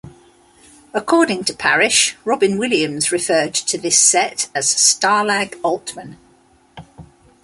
According 0.95 1.43
to 1.43 1.53
Parish, 1.53 2.15
Robin 2.25 2.57
Williams 2.57 3.11
referred 3.11 3.53
to 3.53 3.77
this 3.77 3.99
set 3.99 4.49
as 4.55 4.65
"Stalag 4.73 5.53
Altman". 5.61 6.17